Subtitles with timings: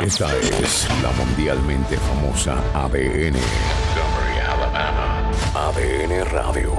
[0.00, 3.36] Esta es la mundialmente famosa ADN.
[5.54, 6.72] ADN Radio.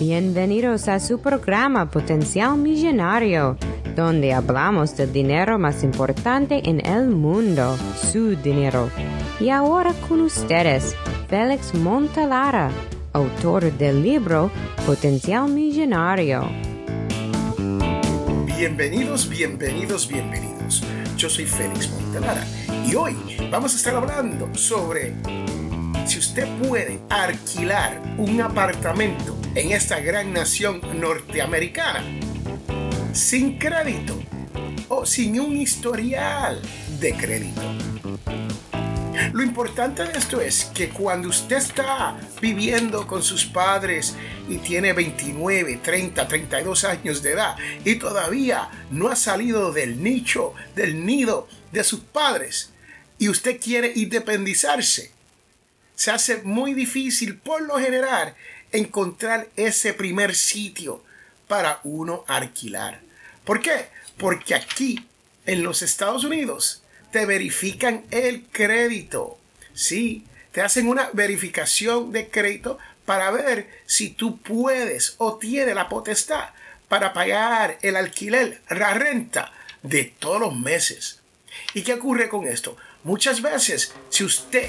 [0.00, 3.56] Bienvenidos a su programa Potencial Millonario,
[3.94, 7.76] donde hablamos del dinero más importante en el mundo,
[8.10, 8.90] su dinero.
[9.38, 10.96] Y ahora con ustedes,
[11.28, 12.70] Félix Montalara,
[13.12, 14.50] autor del libro
[14.86, 16.48] Potencial Millonario.
[18.46, 20.82] Bienvenidos, bienvenidos, bienvenidos.
[21.16, 22.44] Yo soy Félix Montalara
[22.86, 23.16] y hoy
[23.50, 25.14] vamos a estar hablando sobre
[26.04, 32.04] si usted puede alquilar un apartamento en esta gran nación norteamericana
[33.12, 34.18] sin crédito
[34.88, 36.60] o sin un historial
[37.00, 37.62] de crédito.
[39.36, 44.14] Lo importante de esto es que cuando usted está viviendo con sus padres
[44.48, 47.54] y tiene 29, 30, 32 años de edad
[47.84, 52.70] y todavía no ha salido del nicho, del nido de sus padres
[53.18, 55.10] y usted quiere independizarse,
[55.94, 58.34] se hace muy difícil por lo general
[58.72, 61.04] encontrar ese primer sitio
[61.46, 63.02] para uno alquilar.
[63.44, 63.90] ¿Por qué?
[64.16, 65.06] Porque aquí
[65.44, 66.84] en los Estados Unidos
[67.16, 69.38] te verifican el crédito.
[69.72, 75.88] Sí, te hacen una verificación de crédito para ver si tú puedes o tienes la
[75.88, 76.50] potestad
[76.88, 79.50] para pagar el alquiler, la renta
[79.82, 81.20] de todos los meses.
[81.72, 82.76] ¿Y qué ocurre con esto?
[83.02, 84.68] Muchas veces, si usted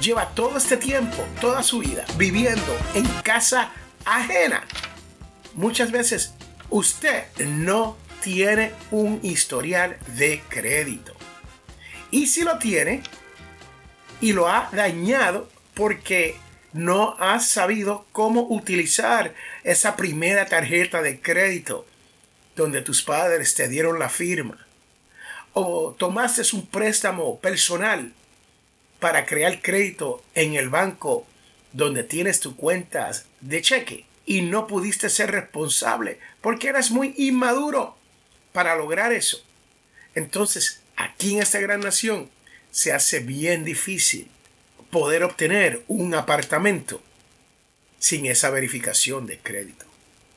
[0.00, 3.72] lleva todo este tiempo, toda su vida, viviendo en casa
[4.04, 4.62] ajena,
[5.54, 6.34] muchas veces
[6.70, 11.16] usted no tiene un historial de crédito.
[12.14, 13.02] Y si lo tiene
[14.20, 16.36] y lo ha dañado porque
[16.72, 19.34] no has sabido cómo utilizar
[19.64, 21.84] esa primera tarjeta de crédito
[22.54, 24.64] donde tus padres te dieron la firma.
[25.54, 28.12] O tomaste un préstamo personal
[29.00, 31.26] para crear crédito en el banco
[31.72, 37.96] donde tienes tus cuentas de cheque y no pudiste ser responsable porque eras muy inmaduro
[38.52, 39.42] para lograr eso.
[40.14, 42.30] Entonces aquí en esta gran nación
[42.70, 44.28] se hace bien difícil
[44.90, 47.02] poder obtener un apartamento
[47.98, 49.86] sin esa verificación de crédito.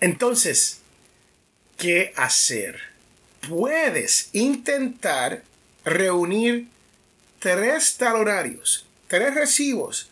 [0.00, 0.80] Entonces,
[1.78, 2.80] ¿qué hacer?
[3.48, 5.42] Puedes intentar
[5.84, 6.68] reunir
[7.38, 10.10] tres talonarios, tres recibos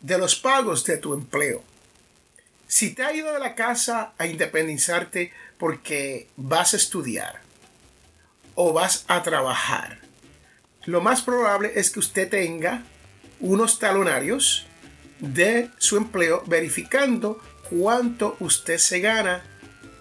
[0.00, 1.62] de los pagos de tu empleo.
[2.66, 7.40] Si te ha ido de la casa a independizarte porque vas a estudiar,
[8.62, 10.00] o vas a trabajar.
[10.84, 12.82] Lo más probable es que usted tenga
[13.40, 14.66] unos talonarios
[15.18, 17.40] de su empleo verificando
[17.70, 19.42] cuánto usted se gana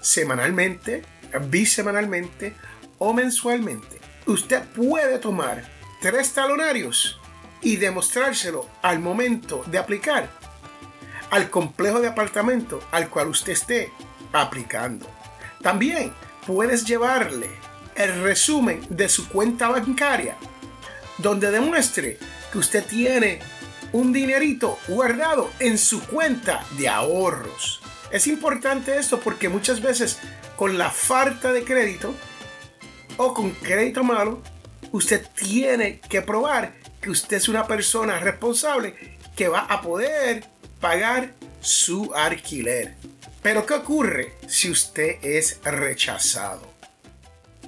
[0.01, 1.03] semanalmente,
[1.49, 2.53] bisemanalmente
[2.97, 4.01] o mensualmente.
[4.25, 5.63] Usted puede tomar
[6.01, 7.17] tres talonarios
[7.61, 10.29] y demostrárselo al momento de aplicar
[11.29, 13.93] al complejo de apartamento al cual usted esté
[14.33, 15.07] aplicando.
[15.61, 16.13] También
[16.45, 17.68] puedes llevarle
[17.99, 20.37] el resumen de su cuenta bancaria,
[21.17, 22.17] donde demuestre
[22.51, 23.39] que usted tiene
[23.91, 27.81] un dinerito guardado en su cuenta de ahorros.
[28.11, 30.19] Es importante esto porque muchas veces
[30.55, 32.15] con la falta de crédito
[33.17, 34.41] o con crédito malo,
[34.93, 40.45] usted tiene que probar que usted es una persona responsable que va a poder
[40.79, 42.95] pagar su alquiler.
[43.41, 46.78] Pero ¿qué ocurre si usted es rechazado?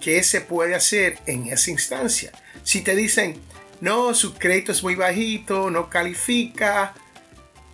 [0.02, 2.32] ¿Qué se puede hacer en esa instancia?
[2.64, 3.40] Si te dicen,
[3.80, 6.94] no, su crédito es muy bajito, no califica,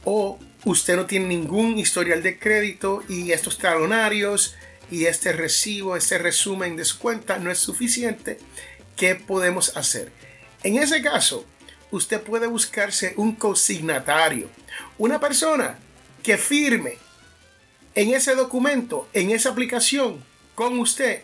[0.04, 4.56] o usted no tiene ningún historial de crédito y estos talonarios
[4.92, 8.38] y este recibo, este resumen de su cuenta no es suficiente,
[8.96, 10.12] ¿qué podemos hacer?
[10.64, 11.46] En ese caso,
[11.92, 14.50] usted puede buscarse un consignatario,
[14.98, 15.80] una persona
[16.24, 16.98] que firme
[17.96, 20.24] en ese documento, en esa aplicación
[20.56, 21.22] con usted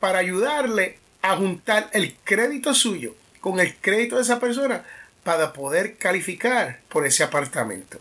[0.00, 4.84] para ayudarle a juntar el crédito suyo con el crédito de esa persona
[5.24, 7.98] para poder calificar por ese apartamento.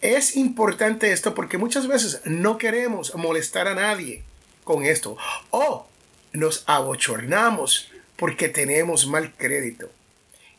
[0.00, 4.22] Es importante esto porque muchas veces no queremos molestar a nadie
[4.64, 5.16] con esto
[5.50, 5.86] o
[6.32, 9.90] nos abochornamos porque tenemos mal crédito.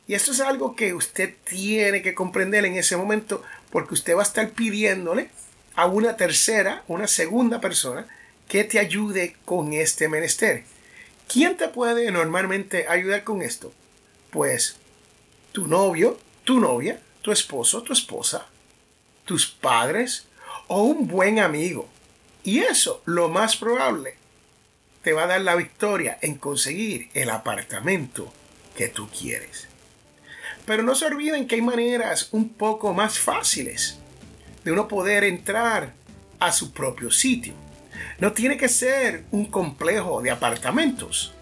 [0.07, 4.19] Y esto es algo que usted tiene que comprender en ese momento porque usted va
[4.19, 5.29] a estar pidiéndole
[5.75, 8.07] a una tercera, una segunda persona
[8.47, 10.65] que te ayude con este menester.
[11.31, 13.71] ¿Quién te puede normalmente ayudar con esto?
[14.31, 14.75] Pues
[15.53, 18.47] tu novio, tu novia, tu esposo, tu esposa,
[19.23, 20.27] tus padres
[20.67, 21.87] o un buen amigo.
[22.43, 24.15] Y eso, lo más probable,
[25.03, 28.33] te va a dar la victoria en conseguir el apartamento
[28.75, 29.69] que tú quieres.
[30.65, 33.99] Pero no se olviden que hay maneras un poco más fáciles
[34.65, 35.93] de uno poder entrar
[36.41, 37.53] a su propio sitio.
[38.19, 41.33] No tiene que ser un complejo de apartamentos,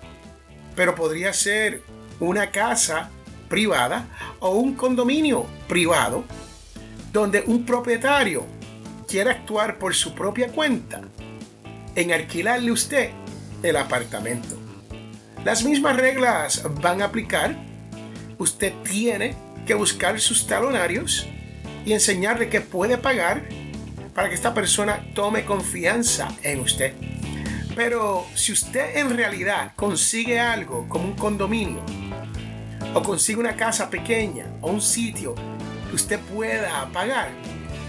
[0.76, 1.84] pero podría ser
[2.20, 3.10] una casa
[3.50, 4.08] privada
[4.40, 6.24] o un condominio privado
[7.12, 8.46] donde un propietario
[9.08, 11.02] quiera actuar por su propia cuenta
[11.96, 13.10] en alquilarle usted
[13.64, 14.56] el apartamento.
[15.44, 17.56] Las mismas reglas van a aplicar.
[18.38, 19.36] Usted tiene
[19.66, 21.28] que buscar sus talonarios
[21.86, 23.48] y enseñarle que puede pagar
[24.20, 26.94] para que esta persona tome confianza en usted.
[27.74, 31.80] Pero si usted en realidad consigue algo como un condominio,
[32.94, 35.36] o consigue una casa pequeña, o un sitio
[35.90, 37.30] que usted pueda pagar,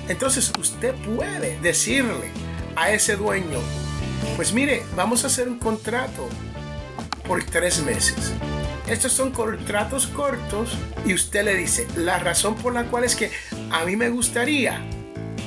[0.09, 2.31] entonces usted puede decirle
[2.77, 3.59] a ese dueño,
[4.37, 6.29] pues mire, vamos a hacer un contrato
[7.27, 8.33] por tres meses.
[8.87, 13.33] Estos son contratos cortos y usted le dice, la razón por la cual es que
[13.73, 14.81] a mí me gustaría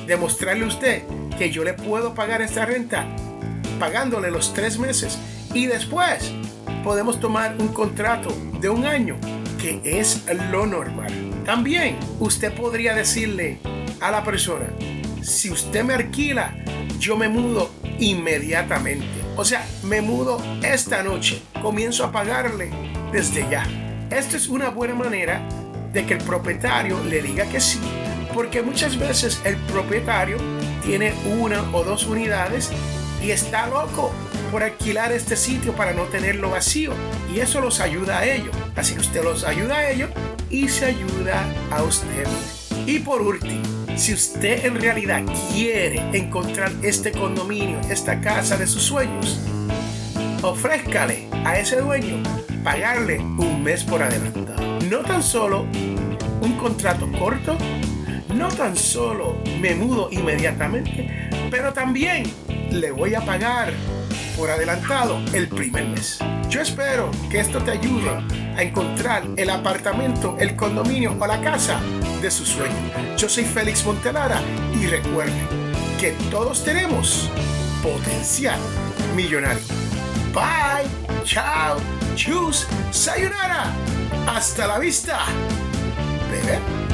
[0.06, 1.02] demostrarle a usted
[1.38, 3.06] que yo le puedo pagar esta renta
[3.78, 5.18] pagándole los tres meses
[5.52, 6.32] y después
[6.82, 9.16] podemos tomar un contrato de un año
[9.60, 11.12] que es lo normal.
[11.44, 13.58] También usted podría decirle
[14.00, 14.66] a la persona,
[15.22, 16.54] si usted me alquila,
[16.98, 19.06] yo me mudo inmediatamente.
[19.36, 22.70] O sea, me mudo esta noche, comienzo a pagarle
[23.12, 23.66] desde ya.
[24.10, 25.40] Esto es una buena manera
[25.92, 27.80] de que el propietario le diga que sí,
[28.34, 30.36] porque muchas veces el propietario
[30.84, 32.70] tiene una o dos unidades
[33.22, 34.12] y está loco
[34.50, 36.92] por alquilar este sitio para no tenerlo vacío
[37.32, 38.54] y eso los ayuda a ellos.
[38.76, 40.10] Así que usted los ayuda a ellos
[40.50, 42.26] y se ayuda a usted.
[42.86, 43.62] Y por último,
[43.96, 45.22] si usted en realidad
[45.52, 49.40] quiere encontrar este condominio, esta casa de sus sueños,
[50.42, 52.22] ofrézcale a ese dueño
[52.62, 54.80] pagarle un mes por adelantado.
[54.90, 55.62] No tan solo
[56.42, 57.56] un contrato corto,
[58.34, 62.24] no tan solo me mudo inmediatamente, pero también
[62.70, 63.72] le voy a pagar
[64.36, 66.18] por adelantado el primer mes.
[66.50, 68.10] Yo espero que esto te ayude
[68.56, 71.80] a encontrar el apartamento, el condominio o la casa
[72.20, 72.74] de su sueño.
[73.16, 74.40] Yo soy Félix Montelara
[74.80, 75.40] y recuerde
[76.00, 77.30] que todos tenemos
[77.82, 78.58] potencial
[79.14, 79.62] millonario.
[80.32, 80.88] Bye,
[81.24, 81.76] chao,
[82.16, 83.72] chus, sayonara.
[84.26, 85.20] Hasta la vista,
[86.30, 86.93] bebé.